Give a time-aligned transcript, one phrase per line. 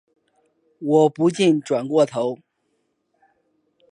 [0.79, 2.39] 我不禁转过头